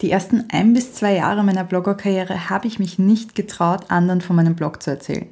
Die 0.00 0.10
ersten 0.10 0.44
ein 0.50 0.72
bis 0.74 0.92
zwei 0.92 1.14
Jahre 1.14 1.44
meiner 1.44 1.64
Bloggerkarriere 1.64 2.50
habe 2.50 2.66
ich 2.66 2.78
mich 2.78 2.98
nicht 2.98 3.34
getraut, 3.34 3.90
anderen 3.90 4.20
von 4.20 4.36
meinem 4.36 4.56
Blog 4.56 4.82
zu 4.82 4.90
erzählen. 4.90 5.28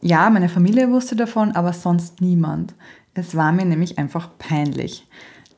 Ja, 0.00 0.28
meine 0.30 0.48
Familie 0.48 0.90
wusste 0.90 1.16
davon, 1.16 1.52
aber 1.52 1.72
sonst 1.72 2.20
niemand. 2.20 2.74
Es 3.14 3.36
war 3.36 3.52
mir 3.52 3.64
nämlich 3.64 3.98
einfach 3.98 4.28
peinlich. 4.38 5.08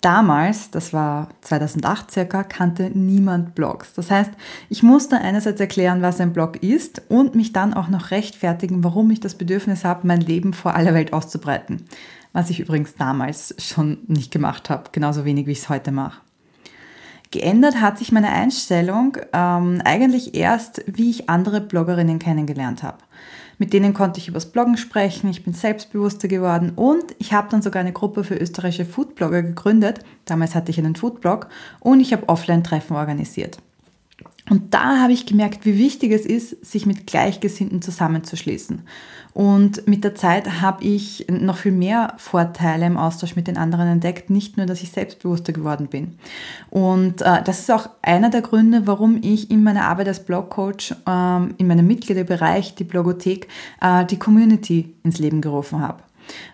Damals, 0.01 0.71
das 0.71 0.93
war 0.93 1.31
2008 1.41 2.11
circa, 2.11 2.45
kannte 2.45 2.91
niemand 2.95 3.55
Blogs. 3.55 3.95
Das 3.95 4.11
heißt, 4.11 4.30
ich 4.69 4.83
musste 4.83 5.19
einerseits 5.19 5.61
erklären, 5.61 6.03
was 6.03 6.21
ein 6.21 6.33
Blog 6.33 6.62
ist 6.62 7.03
und 7.09 7.35
mich 7.35 7.53
dann 7.53 7.75
auch 7.75 7.89
noch 7.89 8.11
rechtfertigen, 8.11 8.85
warum 8.85 9.11
ich 9.11 9.21
das 9.21 9.35
Bedürfnis 9.35 9.85
habe, 9.85 10.07
mein 10.07 10.21
Leben 10.21 10.53
vor 10.53 10.75
aller 10.75 10.95
Welt 10.95 11.12
auszubreiten. 11.12 11.87
Was 12.33 12.51
ich 12.51 12.61
übrigens 12.61 12.95
damals 12.95 13.55
schon 13.59 13.98
nicht 14.07 14.30
gemacht 14.30 14.71
habe, 14.71 14.91
genauso 14.93 15.25
wenig 15.25 15.46
wie 15.46 15.53
ich 15.53 15.61
es 15.61 15.69
heute 15.69 15.91
mache. 15.91 16.21
Geändert 17.37 17.82
hat 17.82 17.98
sich 17.98 18.12
meine 18.12 18.30
Einstellung 18.30 19.18
ähm, 19.35 19.82
eigentlich 19.85 20.35
erst, 20.35 20.82
wie 20.86 21.11
ich 21.11 21.29
andere 21.29 21.61
Bloggerinnen 21.61 22.18
kennengelernt 22.18 22.82
habe. 22.82 22.96
Mit 23.59 23.75
denen 23.75 23.93
konnte 23.93 24.18
ich 24.21 24.29
übers 24.29 24.46
Bloggen 24.46 24.79
sprechen, 24.79 25.29
ich 25.29 25.45
bin 25.45 25.53
selbstbewusster 25.53 26.29
geworden 26.29 26.72
und 26.76 27.04
ich 27.18 27.35
habe 27.35 27.49
dann 27.50 27.61
sogar 27.61 27.81
eine 27.81 27.93
Gruppe 27.93 28.25
für 28.25 28.36
österreichische 28.36 28.86
Foodblogger 28.86 29.43
gegründet. 29.43 29.99
Damals 30.25 30.54
hatte 30.54 30.71
ich 30.71 30.79
einen 30.79 30.96
Foodblog 30.96 31.49
und 31.81 32.00
ich 32.00 32.14
habe 32.14 32.27
Offline-Treffen 32.27 32.97
organisiert. 32.97 33.59
Und 34.48 34.75
da 34.75 35.00
habe 35.00 35.12
ich 35.12 35.27
gemerkt, 35.27 35.67
wie 35.67 35.78
wichtig 35.78 36.12
es 36.12 36.25
ist, 36.25 36.64
sich 36.64 36.87
mit 36.87 37.06
Gleichgesinnten 37.06 37.83
zusammenzuschließen. 37.83 38.83
Und 39.34 39.87
mit 39.87 40.05
der 40.05 40.14
Zeit 40.14 40.62
habe 40.62 40.84
ich 40.84 41.27
noch 41.28 41.59
viel 41.59 41.73
mehr 41.73 42.14
Vorteile 42.17 42.87
im 42.87 42.97
Austausch 42.97 43.37
mit 43.37 43.48
den 43.48 43.59
anderen 43.59 43.89
entdeckt, 43.89 44.31
nicht 44.31 44.56
nur, 44.56 44.64
dass 44.64 44.83
ich 44.83 44.92
selbstbewusster 44.92 45.53
geworden 45.53 45.89
bin. 45.89 46.14
Und 46.70 47.23
äh, 47.23 47.42
das 47.42 47.59
ist 47.59 47.70
auch 47.70 47.91
einer 48.03 48.31
der 48.31 48.41
Gründe, 48.41 48.87
warum 48.87 49.19
ich 49.20 49.51
in 49.51 49.62
meiner 49.62 49.84
Arbeit 49.84 50.09
als 50.09 50.25
Blogcoach 50.25 50.95
ähm, 51.07 51.55
in 51.59 51.67
meinem 51.67 51.87
Mitgliederbereich, 51.87 52.77
die 52.77 52.85
Blogothek, 52.85 53.48
äh, 53.83 54.07
die 54.07 54.19
Community 54.19 54.95
ins 55.03 55.19
Leben 55.19 55.41
gerufen 55.41 55.81
habe 55.81 56.03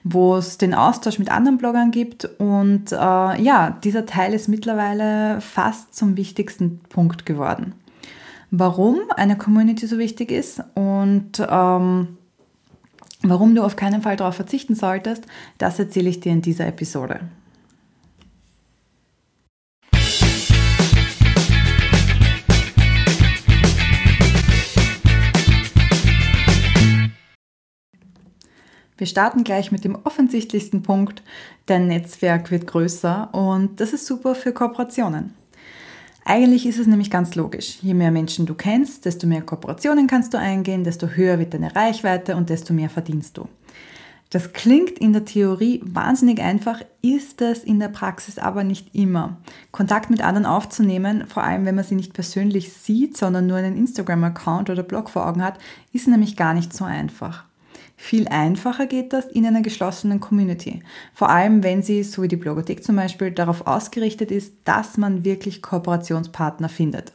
wo 0.04 0.36
es 0.36 0.58
den 0.58 0.74
Austausch 0.74 1.18
mit 1.18 1.30
anderen 1.30 1.56
Bloggern 1.56 1.92
gibt. 1.92 2.26
Und 2.38 2.92
äh, 2.92 2.96
ja, 2.96 3.78
dieser 3.82 4.04
Teil 4.04 4.34
ist 4.34 4.46
mittlerweile 4.46 5.40
fast 5.40 5.94
zum 5.94 6.18
wichtigsten 6.18 6.80
Punkt 6.90 7.24
geworden. 7.24 7.72
Warum 8.54 9.00
eine 9.16 9.38
Community 9.38 9.86
so 9.86 9.96
wichtig 9.96 10.30
ist 10.30 10.62
und 10.74 11.40
ähm, 11.40 12.18
Warum 13.24 13.54
du 13.54 13.62
auf 13.62 13.76
keinen 13.76 14.02
Fall 14.02 14.16
darauf 14.16 14.34
verzichten 14.34 14.74
solltest, 14.74 15.24
das 15.56 15.78
erzähle 15.78 16.10
ich 16.10 16.18
dir 16.18 16.32
in 16.32 16.42
dieser 16.42 16.66
Episode. 16.66 17.20
Wir 28.96 29.06
starten 29.06 29.44
gleich 29.44 29.70
mit 29.70 29.84
dem 29.84 29.96
offensichtlichsten 30.04 30.82
Punkt. 30.82 31.22
Dein 31.66 31.86
Netzwerk 31.86 32.50
wird 32.50 32.66
größer 32.66 33.32
und 33.32 33.80
das 33.80 33.92
ist 33.92 34.04
super 34.04 34.34
für 34.34 34.52
Kooperationen. 34.52 35.41
Eigentlich 36.24 36.66
ist 36.66 36.78
es 36.78 36.86
nämlich 36.86 37.10
ganz 37.10 37.34
logisch. 37.34 37.78
Je 37.82 37.94
mehr 37.94 38.10
Menschen 38.10 38.46
du 38.46 38.54
kennst, 38.54 39.04
desto 39.04 39.26
mehr 39.26 39.42
Kooperationen 39.42 40.06
kannst 40.06 40.32
du 40.34 40.38
eingehen, 40.38 40.84
desto 40.84 41.08
höher 41.08 41.38
wird 41.38 41.54
deine 41.54 41.74
Reichweite 41.74 42.36
und 42.36 42.48
desto 42.48 42.72
mehr 42.72 42.90
verdienst 42.90 43.36
du. 43.36 43.48
Das 44.30 44.54
klingt 44.54 44.98
in 44.98 45.12
der 45.12 45.26
Theorie 45.26 45.82
wahnsinnig 45.84 46.40
einfach, 46.40 46.80
ist 47.02 47.42
es 47.42 47.64
in 47.64 47.78
der 47.80 47.88
Praxis 47.88 48.38
aber 48.38 48.64
nicht 48.64 48.94
immer. 48.94 49.36
Kontakt 49.72 50.08
mit 50.08 50.22
anderen 50.22 50.46
aufzunehmen, 50.46 51.26
vor 51.26 51.42
allem 51.42 51.66
wenn 51.66 51.74
man 51.74 51.84
sie 51.84 51.96
nicht 51.96 52.14
persönlich 52.14 52.72
sieht, 52.72 53.14
sondern 53.16 53.46
nur 53.46 53.58
einen 53.58 53.76
Instagram-Account 53.76 54.70
oder 54.70 54.84
Blog 54.84 55.10
vor 55.10 55.26
Augen 55.26 55.44
hat, 55.44 55.58
ist 55.92 56.08
nämlich 56.08 56.34
gar 56.34 56.54
nicht 56.54 56.72
so 56.72 56.84
einfach. 56.84 57.44
Viel 58.04 58.26
einfacher 58.26 58.86
geht 58.86 59.12
das 59.12 59.26
in 59.26 59.46
einer 59.46 59.62
geschlossenen 59.62 60.18
Community. 60.18 60.82
Vor 61.14 61.30
allem, 61.30 61.62
wenn 61.62 61.84
sie, 61.84 62.02
so 62.02 62.22
wie 62.22 62.28
die 62.28 62.34
Blogothek 62.34 62.82
zum 62.82 62.96
Beispiel, 62.96 63.30
darauf 63.30 63.68
ausgerichtet 63.68 64.32
ist, 64.32 64.54
dass 64.64 64.96
man 64.96 65.24
wirklich 65.24 65.62
Kooperationspartner 65.62 66.68
findet. 66.68 67.12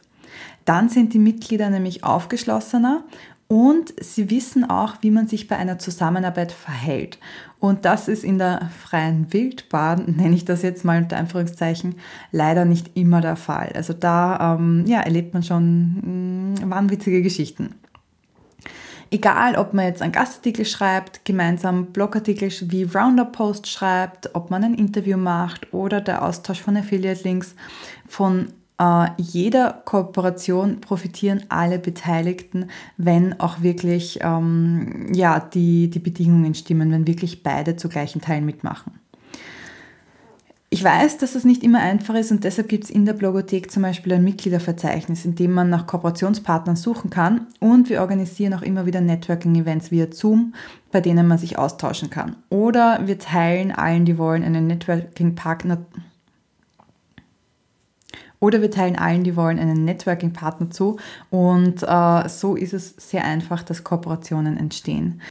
Dann 0.64 0.88
sind 0.88 1.12
die 1.12 1.18
Mitglieder 1.18 1.68
nämlich 1.68 2.04
aufgeschlossener 2.04 3.04
und 3.48 3.92
sie 4.00 4.30
wissen 4.30 4.70
auch, 4.70 4.94
wie 5.02 5.10
man 5.10 5.28
sich 5.28 5.46
bei 5.46 5.58
einer 5.58 5.78
Zusammenarbeit 5.78 6.52
verhält. 6.52 7.18
Und 7.60 7.84
das 7.84 8.08
ist 8.08 8.24
in 8.24 8.38
der 8.38 8.70
freien 8.82 9.30
Wildbahn, 9.30 10.06
nenne 10.16 10.34
ich 10.34 10.46
das 10.46 10.62
jetzt 10.62 10.86
mal 10.86 11.02
unter 11.02 11.18
Anführungszeichen, 11.18 11.96
leider 12.32 12.64
nicht 12.64 12.96
immer 12.96 13.20
der 13.20 13.36
Fall. 13.36 13.72
Also 13.74 13.92
da 13.92 14.56
ähm, 14.58 14.84
ja, 14.86 15.00
erlebt 15.00 15.34
man 15.34 15.42
schon 15.42 16.54
mh, 16.62 16.66
mm, 16.66 16.70
wahnwitzige 16.70 17.20
Geschichten. 17.20 17.74
Egal, 19.10 19.56
ob 19.56 19.72
man 19.72 19.86
jetzt 19.86 20.02
einen 20.02 20.12
Gastartikel 20.12 20.66
schreibt, 20.66 21.24
gemeinsam 21.24 21.86
Blogartikel 21.86 22.50
wie 22.62 22.82
Roundup-Post 22.82 23.66
schreibt, 23.66 24.34
ob 24.34 24.50
man 24.50 24.64
ein 24.64 24.74
Interview 24.74 25.16
macht 25.16 25.72
oder 25.72 26.00
der 26.00 26.22
Austausch 26.22 26.60
von 26.60 26.76
Affiliate-Links, 26.76 27.54
von 28.06 28.48
äh, 28.78 29.08
jeder 29.16 29.82
Kooperation 29.84 30.80
profitieren 30.80 31.44
alle 31.48 31.78
Beteiligten, 31.78 32.70
wenn 32.96 33.40
auch 33.40 33.62
wirklich 33.62 34.18
ähm, 34.22 35.10
ja, 35.12 35.40
die, 35.40 35.88
die 35.88 35.98
Bedingungen 35.98 36.54
stimmen, 36.54 36.92
wenn 36.92 37.06
wirklich 37.06 37.42
beide 37.42 37.76
zu 37.76 37.88
gleichen 37.88 38.20
Teilen 38.20 38.44
mitmachen. 38.44 39.00
Ich 40.70 40.84
weiß, 40.84 41.16
dass 41.16 41.34
es 41.34 41.44
nicht 41.44 41.62
immer 41.62 41.80
einfach 41.80 42.14
ist 42.14 42.30
und 42.30 42.44
deshalb 42.44 42.68
gibt 42.68 42.84
es 42.84 42.90
in 42.90 43.06
der 43.06 43.14
Blogothek 43.14 43.70
zum 43.70 43.82
Beispiel 43.82 44.12
ein 44.12 44.24
Mitgliederverzeichnis, 44.24 45.24
in 45.24 45.34
dem 45.34 45.52
man 45.52 45.70
nach 45.70 45.86
Kooperationspartnern 45.86 46.76
suchen 46.76 47.08
kann 47.08 47.46
und 47.58 47.88
wir 47.88 48.02
organisieren 48.02 48.52
auch 48.52 48.60
immer 48.60 48.84
wieder 48.84 49.00
Networking-Events 49.00 49.90
via 49.90 50.08
Zoom, 50.12 50.52
bei 50.92 51.00
denen 51.00 51.26
man 51.26 51.38
sich 51.38 51.58
austauschen 51.58 52.10
kann. 52.10 52.36
Oder 52.50 53.06
wir 53.06 53.18
teilen 53.18 53.72
allen, 53.72 54.04
die 54.04 54.18
wollen, 54.18 54.44
einen 54.44 54.66
Networking-Partner 54.66 55.78
oder 58.38 58.60
wir 58.60 58.70
teilen 58.70 58.96
allen, 58.96 59.24
die 59.24 59.36
wollen, 59.36 59.58
einen 59.58 59.86
Networking-Partner 59.86 60.68
zu 60.68 60.98
und 61.30 61.82
äh, 61.82 62.28
so 62.28 62.56
ist 62.56 62.74
es 62.74 62.94
sehr 62.98 63.24
einfach, 63.24 63.62
dass 63.62 63.84
Kooperationen 63.84 64.58
entstehen. 64.58 65.22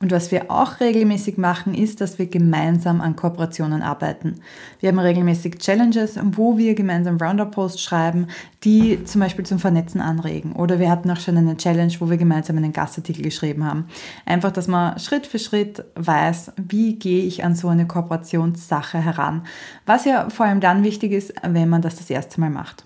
Und 0.00 0.12
was 0.12 0.30
wir 0.30 0.48
auch 0.48 0.78
regelmäßig 0.78 1.38
machen, 1.38 1.74
ist, 1.74 2.00
dass 2.00 2.20
wir 2.20 2.26
gemeinsam 2.26 3.00
an 3.00 3.16
Kooperationen 3.16 3.82
arbeiten. 3.82 4.36
Wir 4.78 4.90
haben 4.90 4.98
regelmäßig 5.00 5.58
Challenges, 5.58 6.20
wo 6.22 6.56
wir 6.56 6.76
gemeinsam 6.76 7.16
Roundup-Posts 7.16 7.82
schreiben, 7.82 8.28
die 8.62 9.02
zum 9.04 9.20
Beispiel 9.20 9.44
zum 9.44 9.58
Vernetzen 9.58 10.00
anregen. 10.00 10.52
Oder 10.52 10.78
wir 10.78 10.88
hatten 10.88 11.10
auch 11.10 11.18
schon 11.18 11.36
eine 11.36 11.56
Challenge, 11.56 11.92
wo 11.98 12.08
wir 12.08 12.16
gemeinsam 12.16 12.56
einen 12.58 12.72
Gastartikel 12.72 13.24
geschrieben 13.24 13.64
haben. 13.64 13.88
Einfach, 14.24 14.52
dass 14.52 14.68
man 14.68 15.00
Schritt 15.00 15.26
für 15.26 15.40
Schritt 15.40 15.84
weiß, 15.96 16.52
wie 16.56 16.94
gehe 16.94 17.24
ich 17.24 17.44
an 17.44 17.56
so 17.56 17.66
eine 17.66 17.88
Kooperationssache 17.88 18.98
heran. 18.98 19.42
Was 19.84 20.04
ja 20.04 20.30
vor 20.30 20.46
allem 20.46 20.60
dann 20.60 20.84
wichtig 20.84 21.10
ist, 21.10 21.34
wenn 21.42 21.68
man 21.68 21.82
das 21.82 21.96
das 21.96 22.08
erste 22.08 22.40
Mal 22.40 22.50
macht. 22.50 22.84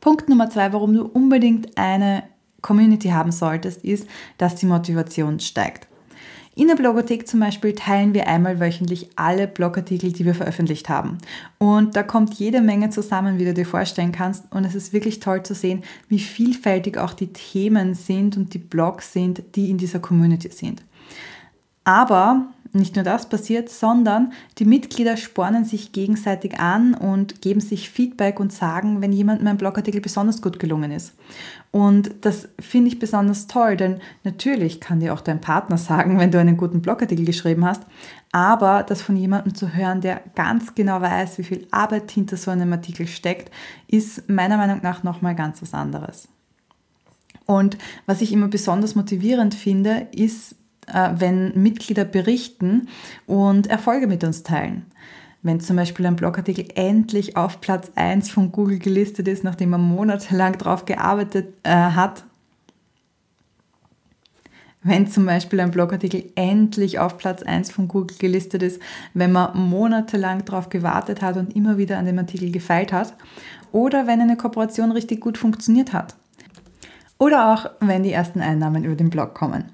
Punkt 0.00 0.28
Nummer 0.28 0.50
zwei, 0.50 0.74
warum 0.74 0.92
du 0.92 1.06
unbedingt 1.06 1.78
eine 1.78 2.22
Community 2.60 3.08
haben 3.08 3.32
solltest, 3.32 3.84
ist, 3.84 4.06
dass 4.36 4.56
die 4.56 4.66
Motivation 4.66 5.40
steigt. 5.40 5.88
In 6.58 6.66
der 6.66 6.74
Blogothek 6.74 7.28
zum 7.28 7.38
Beispiel 7.38 7.72
teilen 7.72 8.14
wir 8.14 8.26
einmal 8.26 8.58
wöchentlich 8.58 9.10
alle 9.14 9.46
Blogartikel, 9.46 10.10
die 10.10 10.24
wir 10.24 10.34
veröffentlicht 10.34 10.88
haben. 10.88 11.18
Und 11.58 11.94
da 11.94 12.02
kommt 12.02 12.34
jede 12.34 12.60
Menge 12.60 12.90
zusammen, 12.90 13.38
wie 13.38 13.44
du 13.44 13.54
dir 13.54 13.64
vorstellen 13.64 14.10
kannst. 14.10 14.52
Und 14.52 14.64
es 14.64 14.74
ist 14.74 14.92
wirklich 14.92 15.20
toll 15.20 15.44
zu 15.44 15.54
sehen, 15.54 15.84
wie 16.08 16.18
vielfältig 16.18 16.98
auch 16.98 17.12
die 17.12 17.32
Themen 17.32 17.94
sind 17.94 18.36
und 18.36 18.54
die 18.54 18.58
Blogs 18.58 19.12
sind, 19.12 19.40
die 19.54 19.70
in 19.70 19.78
dieser 19.78 20.00
Community 20.00 20.50
sind. 20.50 20.82
Aber 21.84 22.48
nicht 22.72 22.96
nur 22.96 23.04
das 23.04 23.28
passiert, 23.28 23.68
sondern 23.68 24.32
die 24.58 24.64
Mitglieder 24.64 25.16
spornen 25.16 25.64
sich 25.64 25.92
gegenseitig 25.92 26.58
an 26.58 26.94
und 26.94 27.40
geben 27.40 27.60
sich 27.60 27.90
Feedback 27.90 28.40
und 28.40 28.52
sagen, 28.52 29.00
wenn 29.00 29.12
jemand 29.12 29.42
mein 29.42 29.56
Blogartikel 29.56 30.00
besonders 30.00 30.42
gut 30.42 30.58
gelungen 30.58 30.90
ist. 30.90 31.14
Und 31.70 32.10
das 32.22 32.48
finde 32.58 32.88
ich 32.88 32.98
besonders 32.98 33.46
toll, 33.46 33.76
denn 33.76 34.00
natürlich 34.24 34.80
kann 34.80 35.00
dir 35.00 35.12
auch 35.12 35.20
dein 35.20 35.40
Partner 35.40 35.76
sagen, 35.76 36.18
wenn 36.18 36.30
du 36.30 36.38
einen 36.38 36.56
guten 36.56 36.80
Blogartikel 36.80 37.24
geschrieben 37.24 37.64
hast, 37.64 37.82
aber 38.32 38.82
das 38.82 39.02
von 39.02 39.16
jemandem 39.16 39.54
zu 39.54 39.74
hören, 39.74 40.00
der 40.00 40.22
ganz 40.34 40.74
genau 40.74 41.00
weiß, 41.00 41.38
wie 41.38 41.44
viel 41.44 41.66
Arbeit 41.70 42.10
hinter 42.10 42.36
so 42.36 42.50
einem 42.50 42.72
Artikel 42.72 43.06
steckt, 43.06 43.50
ist 43.86 44.28
meiner 44.28 44.56
Meinung 44.56 44.80
nach 44.82 45.02
nochmal 45.02 45.34
ganz 45.34 45.62
was 45.62 45.74
anderes. 45.74 46.28
Und 47.46 47.78
was 48.04 48.20
ich 48.20 48.32
immer 48.32 48.48
besonders 48.48 48.94
motivierend 48.94 49.54
finde, 49.54 50.08
ist 50.12 50.54
wenn 51.16 51.60
Mitglieder 51.60 52.04
berichten 52.04 52.88
und 53.26 53.66
Erfolge 53.68 54.06
mit 54.06 54.24
uns 54.24 54.42
teilen. 54.42 54.86
Wenn 55.42 55.60
zum 55.60 55.76
Beispiel 55.76 56.06
ein 56.06 56.16
Blogartikel 56.16 56.66
endlich 56.74 57.36
auf 57.36 57.60
Platz 57.60 57.92
1 57.94 58.30
von 58.30 58.50
Google 58.50 58.78
gelistet 58.78 59.28
ist, 59.28 59.44
nachdem 59.44 59.70
man 59.70 59.80
monatelang 59.80 60.58
darauf 60.58 60.84
gearbeitet 60.84 61.54
äh, 61.62 61.70
hat, 61.70 62.24
wenn 64.82 65.06
zum 65.06 65.26
Beispiel 65.26 65.60
ein 65.60 65.70
Blogartikel 65.70 66.30
endlich 66.34 66.98
auf 66.98 67.18
Platz 67.18 67.42
1 67.42 67.70
von 67.70 67.88
Google 67.88 68.16
gelistet 68.16 68.62
ist, 68.62 68.80
wenn 69.12 69.32
man 69.32 69.56
monatelang 69.58 70.44
darauf 70.44 70.68
gewartet 70.70 71.20
hat 71.20 71.36
und 71.36 71.54
immer 71.54 71.78
wieder 71.78 71.98
an 71.98 72.06
dem 72.06 72.18
Artikel 72.18 72.50
gefeilt 72.50 72.92
hat, 72.92 73.14
oder 73.72 74.06
wenn 74.06 74.20
eine 74.20 74.36
Kooperation 74.36 74.92
richtig 74.92 75.20
gut 75.20 75.36
funktioniert 75.36 75.92
hat. 75.92 76.16
Oder 77.18 77.52
auch, 77.52 77.70
wenn 77.80 78.04
die 78.04 78.12
ersten 78.12 78.40
Einnahmen 78.40 78.84
über 78.84 78.94
den 78.94 79.10
Blog 79.10 79.34
kommen. 79.34 79.64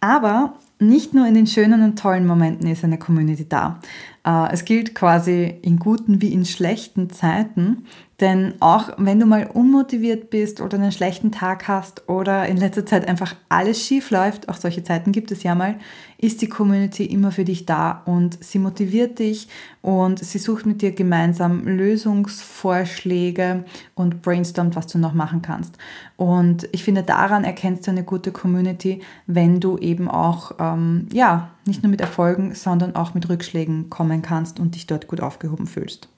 Aber 0.00 0.54
nicht 0.78 1.14
nur 1.14 1.26
in 1.26 1.34
den 1.34 1.46
schönen 1.46 1.82
und 1.82 1.98
tollen 1.98 2.26
Momenten 2.26 2.68
ist 2.68 2.84
eine 2.84 2.98
Community 2.98 3.48
da. 3.48 3.80
Äh, 4.26 4.52
es 4.52 4.64
gilt 4.64 4.94
quasi 4.94 5.54
in 5.62 5.78
guten 5.78 6.20
wie 6.20 6.32
in 6.32 6.44
schlechten 6.44 7.08
Zeiten, 7.10 7.84
denn 8.20 8.54
auch 8.60 8.90
wenn 8.96 9.20
du 9.20 9.26
mal 9.26 9.46
unmotiviert 9.46 10.30
bist 10.30 10.60
oder 10.60 10.78
einen 10.78 10.90
schlechten 10.90 11.30
Tag 11.32 11.68
hast 11.68 12.08
oder 12.08 12.46
in 12.46 12.56
letzter 12.56 12.84
Zeit 12.84 13.06
einfach 13.06 13.36
alles 13.48 13.86
schief 13.86 14.10
läuft, 14.10 14.48
auch 14.48 14.56
solche 14.56 14.82
Zeiten 14.82 15.12
gibt 15.12 15.30
es 15.30 15.42
ja 15.42 15.54
mal, 15.54 15.76
ist 16.18 16.40
die 16.40 16.48
Community 16.48 17.04
immer 17.04 17.30
für 17.30 17.44
dich 17.44 17.66
da 17.66 18.02
und 18.06 18.42
sie 18.42 18.58
motiviert 18.58 19.18
dich 19.18 19.48
und 19.82 20.18
sie 20.18 20.38
sucht 20.38 20.66
mit 20.66 20.82
dir 20.82 20.92
gemeinsam 20.92 21.66
Lösungsvorschläge 21.66 23.64
und 23.94 24.22
brainstormt, 24.22 24.76
was 24.76 24.86
du 24.86 24.98
noch 24.98 25.12
machen 25.12 25.42
kannst. 25.42 25.76
Und 26.16 26.68
ich 26.72 26.82
finde, 26.82 27.02
daran 27.02 27.44
erkennst 27.44 27.86
du 27.86 27.90
eine 27.90 28.02
gute 28.02 28.32
Community, 28.32 29.02
wenn 29.26 29.60
du 29.60 29.76
eben 29.76 30.10
auch, 30.10 30.52
ähm, 30.58 31.06
ja, 31.12 31.50
nicht 31.66 31.82
nur 31.82 31.90
mit 31.90 32.00
Erfolgen, 32.00 32.54
sondern 32.54 32.94
auch 32.94 33.14
mit 33.14 33.28
Rückschlägen 33.28 33.90
kommen 33.90 34.22
kannst 34.22 34.60
und 34.60 34.74
dich 34.74 34.86
dort 34.86 35.08
gut 35.08 35.20
aufgehoben 35.20 35.66
fühlst. 35.66 36.08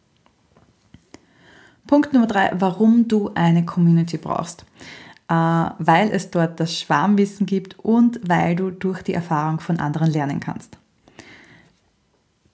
Punkt 1.87 2.13
Nummer 2.13 2.27
drei, 2.27 2.51
warum 2.55 3.09
du 3.09 3.31
eine 3.35 3.65
Community 3.65 4.19
brauchst. 4.19 4.67
Äh, 5.29 5.35
weil 5.35 6.11
es 6.11 6.31
dort 6.31 6.59
das 6.59 6.79
Schwarmwissen 6.79 7.47
gibt 7.47 7.79
und 7.79 8.21
weil 8.27 8.57
du 8.57 8.71
durch 8.71 9.03
die 9.03 9.13
Erfahrung 9.13 9.61
von 9.61 9.79
anderen 9.79 10.11
lernen 10.11 10.41
kannst. 10.41 10.79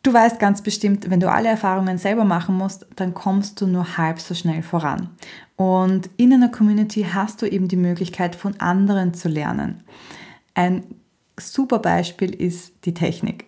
Du 0.02 0.12
weißt 0.12 0.38
ganz 0.38 0.60
bestimmt, 0.60 1.08
wenn 1.08 1.20
du 1.20 1.30
alle 1.30 1.48
Erfahrungen 1.48 1.98
selber 1.98 2.24
machen 2.24 2.56
musst, 2.56 2.86
dann 2.96 3.14
kommst 3.14 3.60
du 3.60 3.66
nur 3.66 3.96
halb 3.96 4.20
so 4.20 4.34
schnell 4.34 4.62
voran. 4.62 5.08
Und 5.56 6.10
in 6.16 6.32
einer 6.32 6.50
Community 6.50 7.06
hast 7.10 7.40
du 7.40 7.46
eben 7.46 7.68
die 7.68 7.76
Möglichkeit, 7.76 8.36
von 8.36 8.60
anderen 8.60 9.14
zu 9.14 9.28
lernen. 9.28 9.82
Ein 10.54 10.84
super 11.38 11.78
Beispiel 11.78 12.34
ist 12.34 12.72
die 12.84 12.94
Technik. 12.94 13.44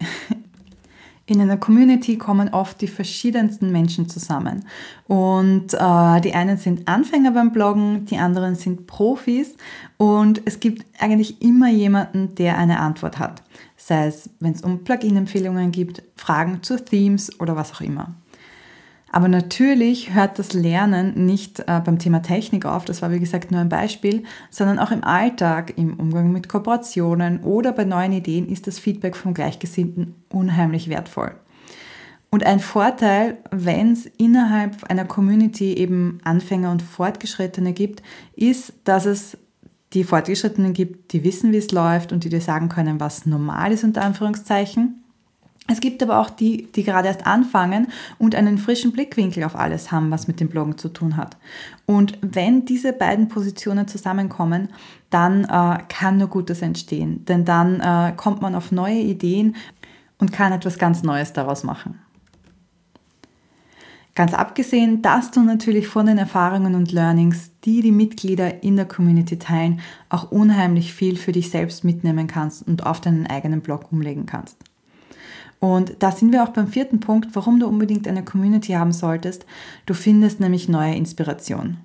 In 1.28 1.40
einer 1.40 1.56
Community 1.56 2.18
kommen 2.18 2.50
oft 2.50 2.80
die 2.80 2.86
verschiedensten 2.86 3.72
Menschen 3.72 4.08
zusammen. 4.08 4.64
Und 5.08 5.74
äh, 5.74 6.20
die 6.20 6.34
einen 6.34 6.56
sind 6.56 6.86
Anfänger 6.86 7.32
beim 7.32 7.50
Bloggen, 7.50 8.06
die 8.06 8.16
anderen 8.16 8.54
sind 8.54 8.86
Profis. 8.86 9.56
Und 9.96 10.40
es 10.44 10.60
gibt 10.60 10.86
eigentlich 11.00 11.42
immer 11.42 11.68
jemanden, 11.68 12.36
der 12.36 12.56
eine 12.58 12.78
Antwort 12.78 13.18
hat. 13.18 13.42
Sei 13.76 14.06
es, 14.06 14.30
wenn 14.38 14.52
es 14.52 14.62
um 14.62 14.84
Plugin-Empfehlungen 14.84 15.72
gibt, 15.72 16.04
Fragen 16.14 16.62
zu 16.62 16.76
Themes 16.76 17.40
oder 17.40 17.56
was 17.56 17.72
auch 17.72 17.80
immer. 17.80 18.14
Aber 19.12 19.28
natürlich 19.28 20.14
hört 20.14 20.38
das 20.38 20.52
Lernen 20.52 21.26
nicht 21.26 21.60
äh, 21.60 21.80
beim 21.84 21.98
Thema 21.98 22.22
Technik 22.22 22.66
auf, 22.66 22.84
das 22.84 23.02
war 23.02 23.12
wie 23.12 23.20
gesagt 23.20 23.50
nur 23.50 23.60
ein 23.60 23.68
Beispiel, 23.68 24.24
sondern 24.50 24.78
auch 24.78 24.90
im 24.90 25.04
Alltag, 25.04 25.74
im 25.76 25.94
Umgang 25.94 26.32
mit 26.32 26.48
Kooperationen 26.48 27.40
oder 27.40 27.72
bei 27.72 27.84
neuen 27.84 28.12
Ideen 28.12 28.48
ist 28.48 28.66
das 28.66 28.78
Feedback 28.78 29.16
von 29.16 29.32
Gleichgesinnten 29.32 30.14
unheimlich 30.28 30.88
wertvoll. 30.88 31.34
Und 32.30 32.44
ein 32.44 32.60
Vorteil, 32.60 33.38
wenn 33.50 33.92
es 33.92 34.06
innerhalb 34.06 34.84
einer 34.84 35.04
Community 35.04 35.74
eben 35.74 36.18
Anfänger 36.24 36.70
und 36.72 36.82
Fortgeschrittene 36.82 37.72
gibt, 37.72 38.02
ist, 38.34 38.74
dass 38.84 39.06
es 39.06 39.38
die 39.92 40.04
Fortgeschrittenen 40.04 40.72
gibt, 40.72 41.12
die 41.12 41.22
wissen, 41.22 41.52
wie 41.52 41.58
es 41.58 41.70
läuft 41.70 42.12
und 42.12 42.24
die 42.24 42.28
dir 42.28 42.40
sagen 42.40 42.68
können, 42.68 43.00
was 43.00 43.24
normal 43.24 43.72
ist 43.72 43.84
unter 43.84 44.02
Anführungszeichen. 44.02 45.02
Es 45.68 45.80
gibt 45.80 46.02
aber 46.02 46.20
auch 46.20 46.30
die, 46.30 46.68
die 46.72 46.84
gerade 46.84 47.08
erst 47.08 47.26
anfangen 47.26 47.88
und 48.18 48.34
einen 48.34 48.56
frischen 48.56 48.92
Blickwinkel 48.92 49.42
auf 49.42 49.56
alles 49.56 49.90
haben, 49.90 50.10
was 50.10 50.28
mit 50.28 50.38
dem 50.38 50.48
Bloggen 50.48 50.78
zu 50.78 50.88
tun 50.88 51.16
hat. 51.16 51.36
Und 51.86 52.18
wenn 52.22 52.64
diese 52.64 52.92
beiden 52.92 53.28
Positionen 53.28 53.88
zusammenkommen, 53.88 54.68
dann 55.10 55.44
äh, 55.44 55.82
kann 55.88 56.18
nur 56.18 56.28
Gutes 56.28 56.62
entstehen. 56.62 57.24
Denn 57.24 57.44
dann 57.44 57.80
äh, 57.80 58.12
kommt 58.16 58.42
man 58.42 58.54
auf 58.54 58.70
neue 58.70 59.00
Ideen 59.00 59.56
und 60.18 60.32
kann 60.32 60.52
etwas 60.52 60.78
ganz 60.78 61.02
Neues 61.02 61.32
daraus 61.32 61.64
machen. 61.64 62.00
Ganz 64.14 64.32
abgesehen, 64.32 65.02
dass 65.02 65.30
du 65.30 65.42
natürlich 65.42 65.88
von 65.88 66.06
den 66.06 66.16
Erfahrungen 66.16 66.74
und 66.74 66.90
Learnings, 66.90 67.50
die 67.64 67.82
die 67.82 67.92
Mitglieder 67.92 68.62
in 68.62 68.76
der 68.76 68.86
Community 68.86 69.38
teilen, 69.38 69.80
auch 70.08 70.30
unheimlich 70.30 70.94
viel 70.94 71.16
für 71.16 71.32
dich 71.32 71.50
selbst 71.50 71.84
mitnehmen 71.84 72.26
kannst 72.26 72.66
und 72.66 72.86
auf 72.86 73.02
deinen 73.02 73.26
eigenen 73.26 73.60
Blog 73.60 73.92
umlegen 73.92 74.24
kannst. 74.24 74.56
Und 75.60 75.96
da 76.00 76.12
sind 76.12 76.32
wir 76.32 76.42
auch 76.42 76.50
beim 76.50 76.68
vierten 76.68 77.00
Punkt, 77.00 77.34
warum 77.34 77.60
du 77.60 77.66
unbedingt 77.66 78.06
eine 78.06 78.24
Community 78.24 78.72
haben 78.72 78.92
solltest. 78.92 79.46
Du 79.86 79.94
findest 79.94 80.40
nämlich 80.40 80.68
neue 80.68 80.94
Inspiration. 80.94 81.78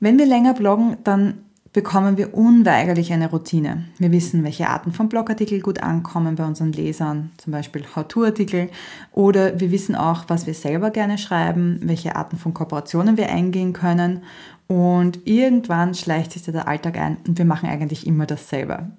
Wenn 0.00 0.18
wir 0.18 0.26
länger 0.26 0.54
bloggen, 0.54 0.96
dann 1.04 1.34
bekommen 1.72 2.18
wir 2.18 2.34
unweigerlich 2.34 3.12
eine 3.12 3.30
Routine. 3.30 3.84
Wir 3.98 4.12
wissen, 4.12 4.44
welche 4.44 4.68
Arten 4.68 4.92
von 4.92 5.08
Blogartikel 5.08 5.60
gut 5.60 5.82
ankommen 5.82 6.34
bei 6.36 6.44
unseren 6.44 6.72
Lesern, 6.72 7.30
zum 7.38 7.52
Beispiel 7.52 7.84
How-To-Artikel, 7.96 8.68
oder 9.12 9.58
wir 9.58 9.70
wissen 9.70 9.94
auch, 9.94 10.24
was 10.28 10.46
wir 10.46 10.54
selber 10.54 10.90
gerne 10.90 11.16
schreiben, 11.16 11.80
welche 11.82 12.14
Arten 12.16 12.36
von 12.36 12.52
Kooperationen 12.52 13.16
wir 13.16 13.30
eingehen 13.30 13.72
können. 13.72 14.22
Und 14.66 15.26
irgendwann 15.26 15.94
schleicht 15.94 16.32
sich 16.32 16.42
der 16.42 16.68
Alltag 16.68 16.98
ein 16.98 17.16
und 17.26 17.38
wir 17.38 17.44
machen 17.44 17.68
eigentlich 17.68 18.06
immer 18.06 18.26
dasselbe. 18.26 18.90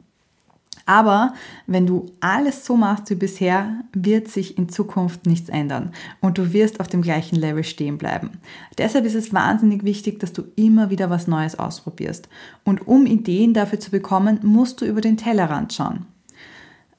Aber 0.85 1.33
wenn 1.65 1.85
du 1.85 2.07
alles 2.19 2.65
so 2.65 2.75
machst 2.75 3.09
wie 3.09 3.15
bisher, 3.15 3.83
wird 3.93 4.27
sich 4.27 4.57
in 4.57 4.67
Zukunft 4.67 5.25
nichts 5.25 5.49
ändern 5.49 5.91
und 6.19 6.37
du 6.37 6.51
wirst 6.51 6.79
auf 6.79 6.87
dem 6.87 7.01
gleichen 7.01 7.37
Level 7.37 7.63
stehen 7.63 7.97
bleiben. 7.97 8.31
Deshalb 8.77 9.05
ist 9.05 9.15
es 9.15 9.33
wahnsinnig 9.33 9.83
wichtig, 9.83 10.19
dass 10.19 10.33
du 10.33 10.43
immer 10.55 10.89
wieder 10.89 11.09
was 11.09 11.27
Neues 11.27 11.57
ausprobierst. 11.57 12.27
Und 12.65 12.87
um 12.87 13.05
Ideen 13.05 13.53
dafür 13.53 13.79
zu 13.79 13.91
bekommen, 13.91 14.39
musst 14.43 14.81
du 14.81 14.85
über 14.85 14.99
den 14.99 15.15
Tellerrand 15.15 15.71
schauen. 15.73 16.05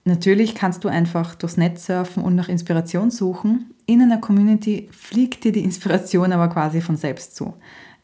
Natürlich 0.06 0.54
kannst 0.54 0.84
du 0.84 0.88
einfach 0.88 1.34
durchs 1.34 1.56
Netz 1.56 1.86
surfen 1.86 2.22
und 2.22 2.34
nach 2.34 2.48
Inspiration 2.48 3.10
suchen. 3.10 3.70
In 3.86 4.02
einer 4.02 4.18
Community 4.18 4.88
fliegt 4.92 5.44
dir 5.44 5.52
die 5.52 5.64
Inspiration 5.64 6.32
aber 6.32 6.48
quasi 6.48 6.80
von 6.80 6.96
selbst 6.96 7.36
zu. 7.36 7.54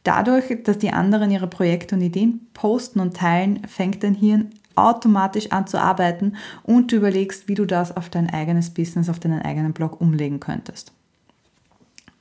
Dadurch, 0.03 0.63
dass 0.65 0.79
die 0.79 0.93
anderen 0.93 1.31
ihre 1.31 1.47
Projekte 1.47 1.95
und 1.95 2.01
Ideen 2.01 2.47
posten 2.55 3.01
und 3.01 3.17
teilen, 3.17 3.61
fängt 3.67 4.03
dein 4.03 4.15
Hirn 4.15 4.51
automatisch 4.89 5.53
an 5.53 5.67
zu 5.67 5.81
arbeiten 5.81 6.37
und 6.63 6.93
du 6.93 6.97
überlegst, 6.97 7.49
wie 7.49 7.55
du 7.55 7.67
das 7.67 7.97
auf 7.97 8.09
dein 8.09 8.31
eigenes 8.31 8.71
Business, 8.71 9.09
auf 9.09 9.21
deinen 9.21 9.43
eigenen 9.43 9.73
Blog 9.73 10.01
umlegen 10.01 10.41
könntest. 10.41 10.93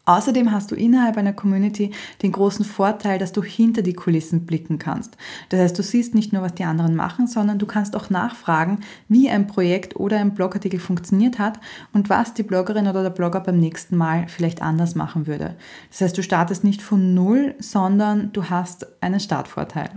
Außerdem 0.09 0.51
hast 0.51 0.71
du 0.71 0.75
innerhalb 0.75 1.17
einer 1.17 1.33
Community 1.33 1.91
den 2.23 2.31
großen 2.31 2.65
Vorteil, 2.65 3.19
dass 3.19 3.31
du 3.31 3.43
hinter 3.43 3.83
die 3.83 3.93
Kulissen 3.93 4.47
blicken 4.47 4.79
kannst. 4.79 5.17
Das 5.49 5.59
heißt, 5.59 5.77
du 5.77 5.83
siehst 5.83 6.15
nicht 6.15 6.33
nur, 6.33 6.41
was 6.41 6.55
die 6.55 6.63
anderen 6.63 6.95
machen, 6.95 7.27
sondern 7.27 7.59
du 7.59 7.67
kannst 7.67 7.95
auch 7.95 8.09
nachfragen, 8.09 8.79
wie 9.07 9.29
ein 9.29 9.45
Projekt 9.45 9.97
oder 9.97 10.17
ein 10.17 10.33
Blogartikel 10.33 10.79
funktioniert 10.79 11.37
hat 11.37 11.59
und 11.93 12.09
was 12.09 12.33
die 12.33 12.41
Bloggerin 12.41 12.87
oder 12.87 13.03
der 13.03 13.11
Blogger 13.11 13.39
beim 13.39 13.59
nächsten 13.59 13.97
Mal 13.97 14.27
vielleicht 14.27 14.63
anders 14.63 14.95
machen 14.95 15.27
würde. 15.27 15.55
Das 15.91 16.01
heißt, 16.01 16.17
du 16.17 16.23
startest 16.23 16.63
nicht 16.63 16.81
von 16.81 17.13
Null, 17.13 17.53
sondern 17.59 18.33
du 18.33 18.45
hast 18.49 18.87
einen 19.03 19.19
Startvorteil. 19.19 19.91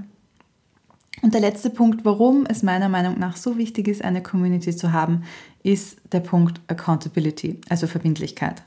Und 1.23 1.35
der 1.35 1.41
letzte 1.41 1.71
Punkt, 1.71 2.05
warum 2.05 2.47
es 2.47 2.64
meiner 2.64 2.88
Meinung 2.88 3.19
nach 3.19 3.37
so 3.37 3.57
wichtig 3.57 3.87
ist, 3.87 4.05
eine 4.05 4.23
Community 4.23 4.75
zu 4.75 4.93
haben, 4.93 5.23
ist 5.62 5.97
der 6.11 6.21
Punkt 6.21 6.61
Accountability, 6.67 7.61
also 7.69 7.87
Verbindlichkeit. 7.87 8.62